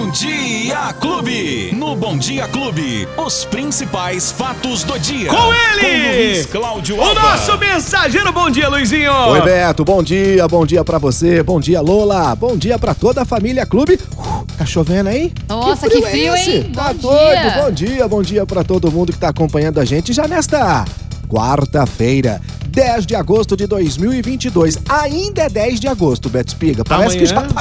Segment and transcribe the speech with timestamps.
[0.00, 1.74] Bom Dia Clube.
[1.76, 5.28] No Bom Dia Clube, os principais fatos do dia.
[5.28, 7.20] Com ele, Com Luiz Cláudio o Alba.
[7.20, 8.32] nosso mensageiro.
[8.32, 9.12] Bom dia, Luizinho.
[9.12, 13.20] Oi, Beto, bom dia, bom dia pra você, bom dia, Lola, bom dia pra toda
[13.20, 14.00] a família Clube.
[14.16, 15.34] Uh, tá chovendo aí?
[15.46, 16.50] Nossa, que frio, é esse?
[16.50, 16.72] hein?
[16.74, 17.62] Tá Bom doido, dia.
[17.62, 20.82] bom dia, bom dia pra todo mundo que tá acompanhando a gente já nesta
[21.28, 22.40] quarta-feira.
[22.68, 24.78] 10 de agosto de 2022.
[24.88, 26.84] Ainda é 10 de agosto, Beto Espiga.
[26.84, 27.52] Parece que já Amanhã?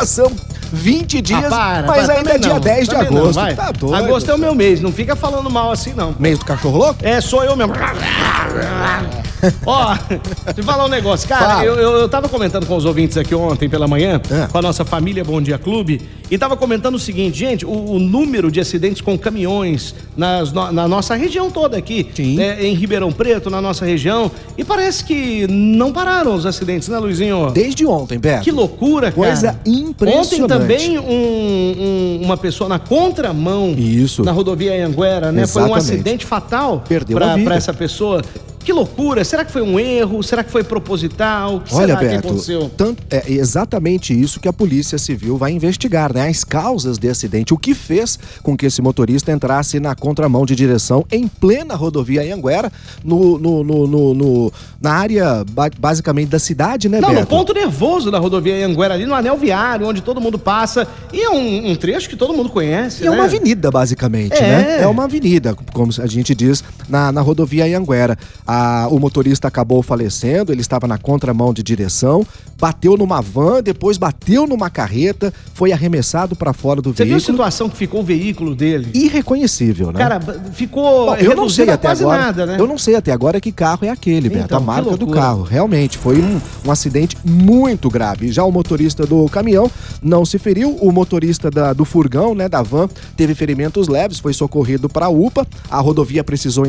[0.70, 3.34] Passam 20 dias, Ah, para, mas para, ainda é dia não, 10 de não, agosto.
[3.36, 3.56] vai.
[3.56, 3.96] tá doido.
[3.96, 6.16] Agosto é o meu mês, não fica falando mal assim, não.
[6.20, 7.00] mês do cachorro louco?
[7.04, 7.74] É, sou eu mesmo.
[9.66, 10.22] Ó, deixa
[10.58, 11.28] eu falar um negócio.
[11.28, 14.48] Cara, eu, eu, eu tava comentando com os ouvintes aqui ontem pela manhã, É.
[14.48, 18.00] com a nossa família Bom Dia Clube, e tava comentando o seguinte, gente, o, o
[18.00, 23.12] número de acidentes com caminhões nas no- na nossa região toda aqui, né, em Ribeirão
[23.12, 27.52] Preto, na nossa região, e parece que não pararam os acidentes, né, Luizinho?
[27.52, 28.44] Desde ontem, Beto.
[28.44, 29.28] Que loucura, cara.
[29.28, 30.36] Coisa impressionante.
[30.36, 34.24] Ontem também um- um- uma pessoa na contramão Isso.
[34.24, 35.48] na rodovia Anguera, né?
[35.48, 35.94] Foi um Exatamente.
[35.94, 37.46] acidente fatal Perdeu pra, a vida.
[37.46, 38.22] pra essa pessoa.
[38.70, 39.24] Que loucura!
[39.24, 40.22] Será que foi um erro?
[40.22, 41.56] Será que foi proposital?
[41.56, 42.70] O que Olha, será que Beto, aconteceu?
[42.78, 46.28] tanto- é exatamente isso que a Polícia Civil vai investigar, né?
[46.30, 50.56] As causas desse acidente, o que fez com que esse motorista entrasse na contramão de
[50.56, 52.72] direção em plena rodovia Anhanguera,
[53.04, 57.22] no, no, no, no- na área ba- basicamente da cidade, né, Não, Beto?
[57.22, 60.88] no ponto nervoso da rodovia Anguera, ali no anel viário, onde todo mundo passa.
[61.12, 63.02] E é um, um trecho que todo mundo conhece.
[63.04, 63.16] É né?
[63.16, 64.42] uma avenida, basicamente, É.
[64.42, 64.82] né?
[64.84, 68.16] É uma avenida, como a gente diz, na, na rodovia Anhanguera.
[68.46, 68.59] A,
[68.92, 72.26] o motorista acabou falecendo, ele estava na contramão de direção,
[72.60, 77.18] bateu numa van, depois bateu numa carreta, foi arremessado para fora do Você viu a
[77.18, 77.38] veículo.
[77.38, 78.90] situação que ficou o veículo dele?
[78.94, 80.00] Irreconhecível, né?
[80.00, 80.20] Cara,
[80.54, 82.22] ficou Bom, eu não sei até quase agora.
[82.22, 82.58] nada, né?
[82.60, 84.46] Eu não sei até agora que carro é aquele, Beto.
[84.46, 85.44] Então, a marca do carro.
[85.44, 88.32] Realmente, foi um, um acidente muito grave.
[88.32, 89.70] Já o motorista do caminhão
[90.02, 90.76] não se feriu.
[90.82, 95.10] O motorista da- do furgão, né, da van, teve ferimentos leves, foi socorrido para a
[95.10, 95.46] UPA.
[95.70, 96.66] A rodovia precisou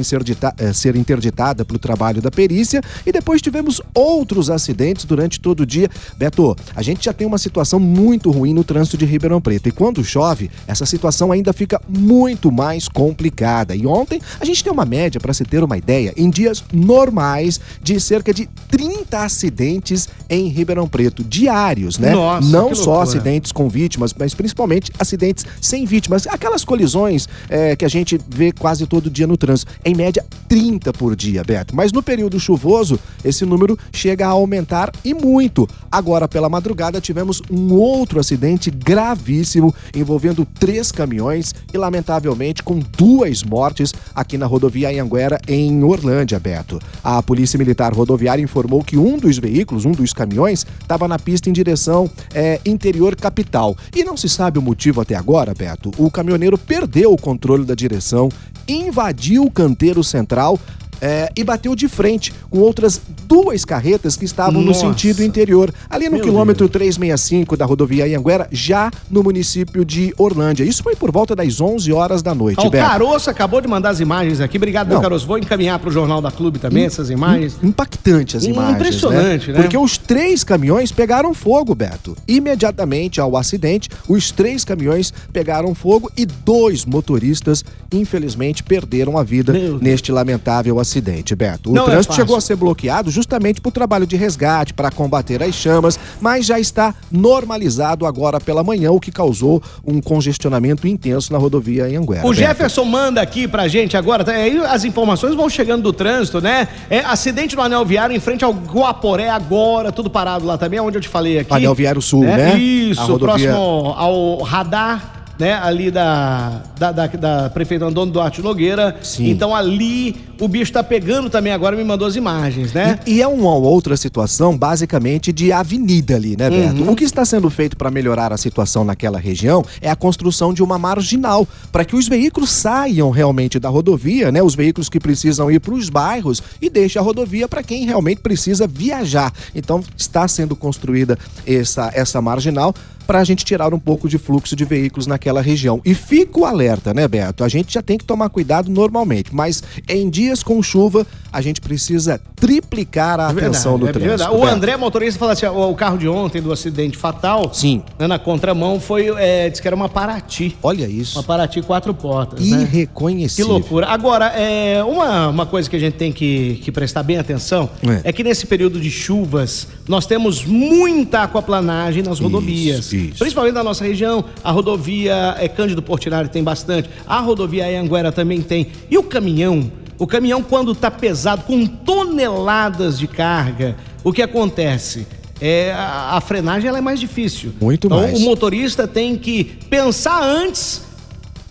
[0.58, 2.82] eh, ser interditada para o trabalho da perícia.
[3.06, 5.88] E depois tivemos outros acidentes durante todo o dia.
[6.18, 9.68] Beto, a gente já tem uma situação muito ruim no trânsito de Ribeirão Preto.
[9.68, 13.74] E quando chove, essa situação ainda fica muito mais complicada.
[13.76, 17.60] E ontem a gente tem uma média, para se ter uma ideia, em dias normais,
[17.80, 22.10] de cerca de 30 acidentes em Ribeirão Preto, diários, né?
[22.12, 23.02] Nossa, Não só loucura.
[23.02, 26.26] acidentes com vítimas, mas principalmente acidentes sem vítimas.
[26.26, 29.70] Aquelas colisões é, que a gente vê quase todo dia no trânsito.
[29.84, 31.59] Em média, 30 por dia, Beto.
[31.72, 35.68] Mas no período chuvoso, esse número chega a aumentar e muito.
[35.90, 43.42] Agora, pela madrugada, tivemos um outro acidente gravíssimo envolvendo três caminhões e, lamentavelmente, com duas
[43.42, 46.80] mortes aqui na rodovia Anhanguera, em Orlândia, Beto.
[47.02, 51.48] A Polícia Militar Rodoviária informou que um dos veículos, um dos caminhões, estava na pista
[51.48, 53.76] em direção é, interior capital.
[53.94, 55.90] E não se sabe o motivo até agora, Beto.
[55.98, 58.28] O caminhoneiro perdeu o controle da direção,
[58.68, 60.58] invadiu o canteiro central.
[61.00, 64.86] É, e bateu de frente com outras duas carretas que estavam Nossa.
[64.86, 70.12] no sentido interior, ali no Meu quilômetro 365 da rodovia Anhanguera, já no município de
[70.18, 70.64] Orlândia.
[70.64, 72.70] Isso foi por volta das 11 horas da noite, o.
[72.70, 74.56] Caroço acabou de mandar as imagens aqui.
[74.56, 75.00] Obrigado, meu.
[75.00, 75.26] Caroço.
[75.26, 77.56] Vou encaminhar pro Jornal da Clube também essas imagens.
[77.62, 78.76] Impactante as imagens.
[78.76, 79.60] Impressionante, né?
[79.60, 82.16] Porque os três caminhões pegaram fogo, Beto.
[82.26, 89.52] Imediatamente ao acidente, os três caminhões pegaram fogo e dois motoristas, infelizmente, perderam a vida
[89.52, 89.80] Deus.
[89.80, 90.89] neste lamentável acidente,
[91.36, 91.70] Beto.
[91.70, 92.22] O Não é trânsito fácil.
[92.24, 96.58] chegou a ser bloqueado justamente por trabalho de resgate, para combater as chamas, mas já
[96.58, 102.26] está normalizado agora pela manhã, o que causou um congestionamento intenso na rodovia Anhanguera.
[102.26, 102.34] O Beto.
[102.34, 104.32] Jefferson manda aqui pra gente agora, tá?
[104.32, 106.66] aí as informações vão chegando do trânsito, né?
[106.88, 110.96] É, acidente no anel viário em frente ao Guaporé agora, tudo parado lá também, onde
[110.96, 111.52] eu te falei aqui.
[111.54, 112.52] Anel Viário Sul, né?
[112.52, 115.19] A Isso, rodovia- próximo ao radar.
[115.40, 118.94] Né, ali da, da, da, da prefeita Antônio Duarte Nogueira.
[119.02, 119.30] Sim.
[119.30, 122.98] Então ali o bicho tá pegando também agora, me mandou as imagens, né?
[123.06, 126.82] E, e é uma outra situação, basicamente, de avenida ali, né, Beto?
[126.82, 126.92] Uhum.
[126.92, 130.62] O que está sendo feito para melhorar a situação naquela região é a construção de
[130.62, 134.42] uma marginal, para que os veículos saiam realmente da rodovia, né?
[134.42, 138.20] Os veículos que precisam ir para os bairros e deixe a rodovia para quem realmente
[138.20, 139.32] precisa viajar.
[139.54, 142.74] Então, está sendo construída essa, essa marginal
[143.10, 145.80] para a gente tirar um pouco de fluxo de veículos naquela região.
[145.84, 147.42] E fica o alerta, né, Beto?
[147.42, 151.60] A gente já tem que tomar cuidado normalmente, mas em dias com chuva, a gente
[151.60, 154.10] precisa triplicar a atenção do é trânsito.
[154.16, 154.30] verdade.
[154.36, 154.54] O Beto.
[154.54, 157.82] André, motorista, fala assim: o carro de ontem do acidente fatal, Sim.
[157.98, 159.08] né, na contramão, foi.
[159.18, 160.56] É, disse que era uma Paraty.
[160.62, 161.18] Olha isso.
[161.18, 162.48] Uma Paraty quatro portas.
[162.48, 162.58] né?
[162.58, 163.50] Que Irreconhecível.
[163.50, 163.88] loucura.
[163.88, 167.68] Agora, é, uma, uma coisa que a gente tem que, que prestar bem atenção
[168.04, 168.10] É.
[168.10, 168.12] é.
[168.12, 172.92] que nesse período de chuvas nós temos muita aquaplanagem nas rodovias.
[172.92, 172.99] Isso.
[173.08, 178.40] Principalmente na nossa região, a rodovia é, Cândido Portinari tem bastante, a rodovia Anhanguera também
[178.40, 178.68] tem.
[178.90, 179.70] E o caminhão?
[179.98, 185.06] O caminhão, quando está pesado, com toneladas de carga, o que acontece?
[185.40, 187.52] É, a, a frenagem ela é mais difícil.
[187.60, 188.18] Muito então, mais.
[188.18, 190.82] o motorista tem que pensar antes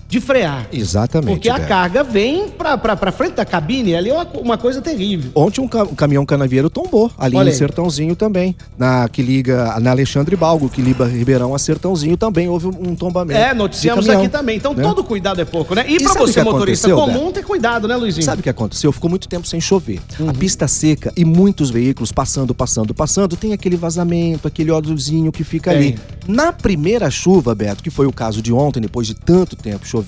[0.09, 0.67] de frear.
[0.73, 1.35] Exatamente.
[1.35, 5.29] Porque a carga vem pra frente da cabine, ali é uma, uma coisa terrível.
[5.35, 7.55] Ontem um, ca- um caminhão canavieiro tombou ali Olha em aí.
[7.57, 8.55] Sertãozinho também.
[8.75, 13.39] Na, que liga na Alexandre Balgo, que liga Ribeirão a Sertãozinho, também houve um tombamento.
[13.39, 14.57] É, noticiamos caminhão, aqui também.
[14.57, 14.81] Então né?
[14.81, 15.85] todo cuidado é pouco, né?
[15.87, 18.25] E, E o você, motorista comum, ter cuidado, né, Luizinho?
[18.25, 18.91] Sabe o que aconteceu?
[18.91, 19.99] Ficou muito tempo sem chover.
[20.19, 20.29] Uhum.
[20.29, 25.43] A pista seca e muitos veículos passando, passando, passando, tem aquele vazamento, aquele óleozinho que
[25.43, 25.79] fica Tem.
[25.79, 25.99] ali.
[26.27, 29.98] Na primeira chuva, Beto, que foi o caso de ontem, depois de tanto tempo chovendo,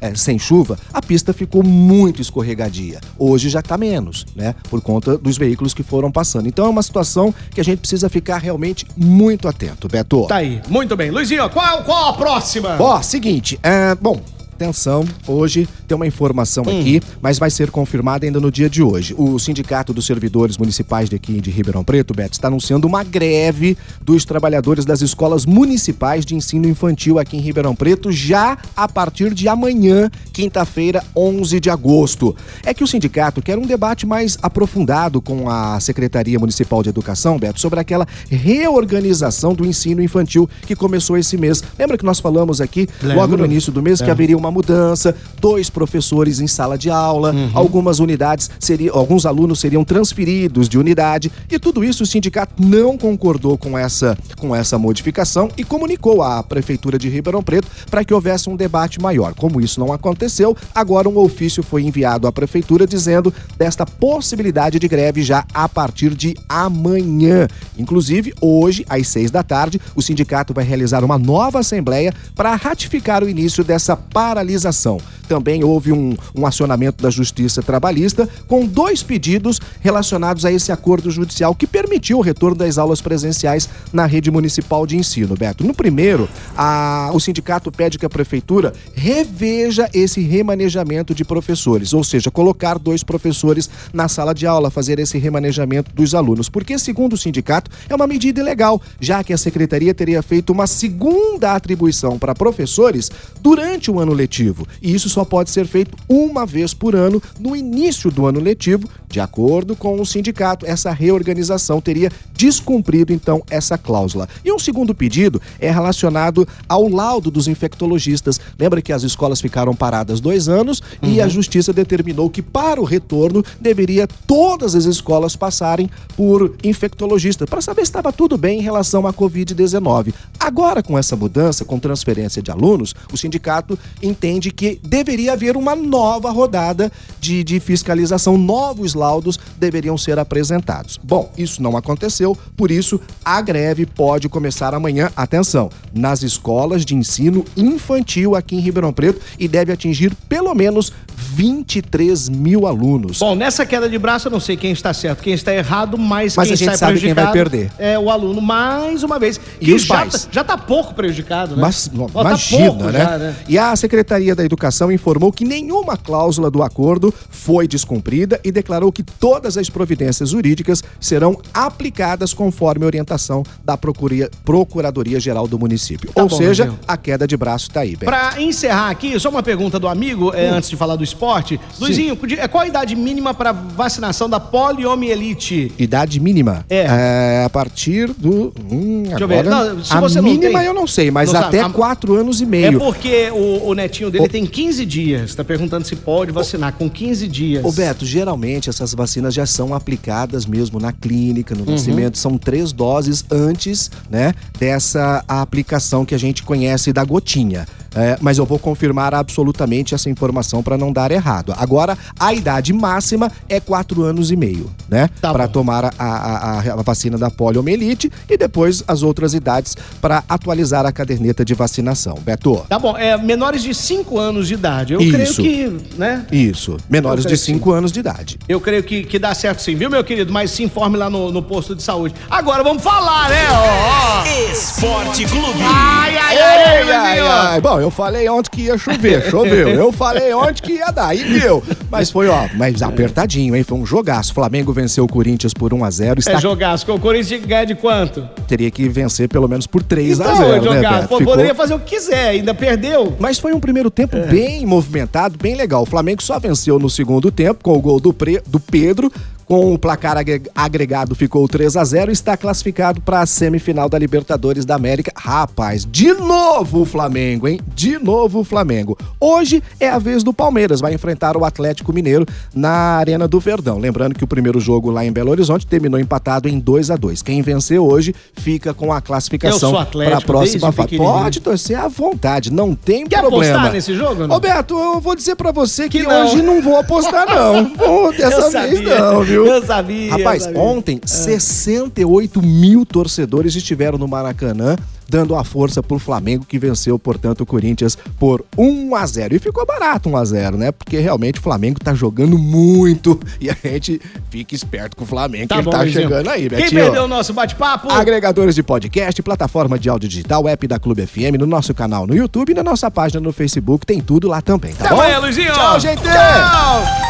[0.00, 3.00] é, sem chuva, a pista ficou muito escorregadia.
[3.18, 4.54] Hoje já tá menos, né?
[4.70, 6.48] Por conta dos veículos que foram passando.
[6.48, 10.26] Então é uma situação que a gente precisa ficar realmente muito atento, Beto.
[10.26, 10.60] Tá aí.
[10.68, 11.10] Muito bem.
[11.10, 12.76] Luizinho, qual, qual a próxima?
[12.80, 14.20] Ó, seguinte, é, bom,
[14.64, 19.14] atenção, hoje tem uma informação aqui, mas vai ser confirmada ainda no dia de hoje.
[19.16, 23.76] O Sindicato dos Servidores Municipais de aqui de Ribeirão Preto, Beto, está anunciando uma greve
[24.02, 29.32] dos trabalhadores das escolas municipais de ensino infantil aqui em Ribeirão Preto já a partir
[29.32, 32.36] de amanhã, quinta-feira, 11 de agosto.
[32.62, 37.38] É que o sindicato quer um debate mais aprofundado com a Secretaria Municipal de Educação,
[37.38, 41.62] Beto, sobre aquela reorganização do ensino infantil que começou esse mês.
[41.78, 43.38] Lembra que nós falamos aqui logo Lembro.
[43.38, 44.10] no início do mês que É.
[44.10, 47.50] haveria uma mudança, dois professores em sala de aula, Uhum.
[47.54, 52.96] algumas unidades seriam, alguns alunos seriam transferidos de unidade e tudo isso o sindicato não
[52.98, 58.12] concordou com essa com essa modificação e comunicou à prefeitura de Ribeirão Preto para que
[58.14, 59.34] houvesse um debate maior.
[59.34, 64.88] Como isso não aconteceu, agora um ofício foi enviado à prefeitura dizendo desta possibilidade de
[64.88, 67.46] greve já a partir de amanhã.
[67.78, 73.22] Inclusive, hoje, às seis da tarde, o sindicato vai realizar uma nova assembleia para ratificar
[73.22, 73.96] o início dessa
[74.40, 74.98] paralisação.
[75.28, 81.10] Também houve um, um acionamento da Justiça Trabalhista com dois pedidos relacionados a esse acordo
[81.10, 85.62] judicial que permitiu o retorno das aulas presenciais na rede municipal de ensino, Beto.
[85.64, 92.02] No primeiro, a- o sindicato pede que a prefeitura reveja esse remanejamento de professores, ou
[92.02, 97.12] seja, colocar dois professores na sala de aula, fazer esse remanejamento dos alunos, porque segundo
[97.12, 102.18] o sindicato é uma medida ilegal, já que a secretaria teria feito uma segunda atribuição
[102.18, 103.10] para professores
[103.40, 107.56] durante o ano letivo, e isso só pode ser feito uma vez por ano no
[107.56, 110.66] início do ano letivo, de acordo com o sindicato.
[110.66, 114.28] Essa reorganização teria descumprido então essa cláusula.
[114.44, 118.40] E um segundo pedido é relacionado ao laudo dos infectologistas.
[118.58, 122.84] Lembra que as escolas ficaram paradas dois anos e a justiça determinou que para o
[122.84, 128.62] retorno deveria todas as escolas passarem por infectologista para saber se estava tudo bem em
[128.62, 130.12] relação à Covid-19.
[130.38, 133.78] Agora, com essa mudança, com transferência de alunos, o sindicato
[134.10, 136.90] entende que deveria haver uma nova rodada
[137.20, 140.98] de, de fiscalização, novos laudos deveriam ser apresentados.
[141.02, 146.94] Bom, isso não aconteceu, por isso a greve pode começar amanhã, atenção, nas escolas de
[146.94, 153.18] ensino infantil aqui em Ribeirão Preto e deve atingir pelo menos 23 mil alunos.
[153.18, 156.34] Bom, nessa queda de braço eu não sei quem está certo, quem está errado, mas,
[156.36, 157.70] Mas quem a gente sai sabe quem vai perder.
[157.78, 159.38] É o aluno, mais uma vez.
[159.60, 160.24] E que os já, pais?
[160.24, 161.62] tá- já tá pouco prejudicado, né?
[161.62, 162.98] Mas, tá imagina, pouco né?
[162.98, 163.36] já, né?
[163.48, 168.90] E a Secretaria da Educação informou que nenhuma cláusula do acordo foi descumprida e declarou
[168.90, 176.12] que todas as providências jurídicas serão aplicadas conforme a orientação da Procuria- Procuradoria-Geral do município.
[176.12, 177.96] Tá Ou bom, seja, a queda de braço tá aí.
[177.96, 181.60] Pra encerrar aqui, só uma pergunta do amigo, é, antes de falar do esporte.
[181.78, 185.72] Luizinho, de- é, qual a idade mínima para vacinação da poliomielite?
[185.78, 186.64] Idade mínima.
[186.68, 187.42] É.
[187.44, 188.52] a partir do.
[188.70, 189.50] Hum, Deixa eu agora, ver.
[189.74, 192.14] Não, se a você não mínima tem- eu não sei, mas Não até A- quatro
[192.14, 192.78] anos e É meio.
[192.78, 195.34] porque o, o netinho dele tem 15 dias.
[195.34, 197.64] Tá perguntando se pode vacinar com 15 dias.
[197.64, 201.64] Ô Beto, geralmente essas vacinas já são aplicadas mesmo na clínica, Uhum.
[201.64, 207.66] no nascimento, são três doses antes, né, dessa aplicação que a gente conhece da gotinha.
[207.94, 211.52] É, mas eu vou confirmar absolutamente essa informação para não dar errado.
[211.56, 215.08] Agora, a idade máxima é quatro anos e meio, né?
[215.20, 220.22] Tá para tomar a, a- a- vacina da poliomielite e depois as outras idades para
[220.28, 222.14] atualizar a caderneta de vacinação.
[222.20, 222.64] Beto.
[222.68, 224.92] Tá bom, é menores de 5 anos de idade.
[224.94, 225.42] Eu creio Isso.
[225.42, 226.26] que, né?
[226.30, 227.38] Isso, menores de creio.
[227.44, 228.38] 5 anos de idade.
[228.48, 230.32] Eu creio que, que dá certo sim, viu, meu querido?
[230.32, 232.14] Mas se informe lá no, no posto de saúde.
[232.30, 233.46] Agora vamos falar, né?
[233.50, 234.52] Ó, ó.
[234.52, 235.58] Esporte Clube.
[235.62, 237.60] Ai, ai, ai, ai, Ai, ai, ai.
[237.60, 239.68] Bom, eu falei ontem que ia chover, choveu.
[239.68, 241.62] Eu falei ontem que ia dar, e deu.
[241.90, 243.62] Mas foi, ó, mas apertadinho, hein?
[243.62, 244.32] Foi um jogaço.
[244.34, 246.32] Flamengo venceu o Corinthians por 1 a 0 Está...
[246.32, 246.90] É jogaço.
[246.92, 248.28] O Corinthians tinha que ganhar de quanto?
[248.46, 250.82] Teria que vencer pelo menos por 3 então, a 0 jogaço.
[250.82, 251.32] né, Pô, Ficou...
[251.32, 253.16] Poderia fazer o que quiser, ainda perdeu.
[253.18, 254.26] Mas foi um primeiro tempo é.
[254.26, 255.82] bem movimentado, bem legal.
[255.82, 258.40] O Flamengo só venceu no segundo tempo com o gol do, Pre...
[258.46, 259.10] do Pedro,
[259.50, 260.16] com o placar
[260.54, 265.10] agregado ficou 3 a 0 e está classificado para a semifinal da Libertadores da América.
[265.16, 267.58] Rapaz, de novo o Flamengo, hein?
[267.74, 268.96] De novo o Flamengo.
[269.18, 273.78] Hoje é a vez do Palmeiras, vai enfrentar o Atlético Mineiro na Arena do Verdão.
[273.78, 277.20] Lembrando que o primeiro jogo lá em Belo Horizonte terminou empatado em 2 a 2
[277.20, 280.96] Quem venceu hoje fica com a classificação para a próxima fase.
[280.96, 283.42] Pode torcer à vontade, não tem Quer problema.
[283.42, 284.28] Quer apostar nesse jogo?
[284.28, 284.34] Não?
[284.36, 286.22] Roberto, eu vou dizer para você que, que não.
[286.22, 287.74] hoje não vou apostar não.
[287.80, 289.39] Vou dessa vez não, viu?
[289.44, 289.54] Viu?
[289.54, 290.10] Eu sabia.
[290.12, 290.60] Rapaz, eu sabia.
[290.60, 291.06] ontem, ah.
[291.06, 294.76] 68 mil torcedores estiveram no Maracanã
[295.10, 299.38] dando a força pro Flamengo, que venceu, portanto, o Corinthians por 1 a 0 E
[299.40, 300.70] ficou barato 1 a 0 né?
[300.70, 305.48] Porque realmente o Flamengo tá jogando muito e a gente fica esperto com o Flamengo,
[305.48, 306.02] tá que bom, ele tá Luizinho.
[306.04, 306.70] chegando aí, Betinho.
[306.70, 307.90] Quem perdeu o nosso bate-papo?
[307.90, 312.14] Agregadores de podcast, plataforma de áudio digital, app da Clube FM, no nosso canal no
[312.14, 315.00] YouTube e na nossa página no Facebook, tem tudo lá também, tá Até bom?
[315.00, 315.52] Amanhã, Luizinho!
[315.52, 316.02] Tchau, gente!
[316.02, 317.09] Tchau!